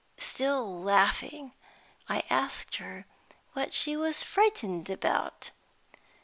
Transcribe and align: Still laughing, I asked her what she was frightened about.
Still 0.17 0.81
laughing, 0.81 1.53
I 2.09 2.23
asked 2.27 2.77
her 2.77 3.05
what 3.53 3.75
she 3.75 3.95
was 3.95 4.23
frightened 4.23 4.89
about. 4.89 5.51